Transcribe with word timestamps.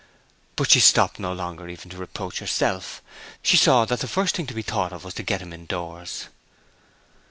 But 0.55 0.71
she 0.71 0.79
stopped 0.79 1.19
no 1.19 1.31
longer 1.31 1.69
even 1.69 1.91
to 1.91 1.97
reproach 1.97 2.39
herself. 2.39 3.03
She 3.43 3.55
saw 3.55 3.85
that 3.85 3.99
the 3.99 4.07
first 4.07 4.35
thing 4.35 4.47
to 4.47 4.53
be 4.55 4.63
thought 4.63 4.91
of 4.91 5.03
was 5.03 5.13
to 5.13 5.21
get 5.21 5.43
him 5.43 5.53
indoors. 5.53 6.25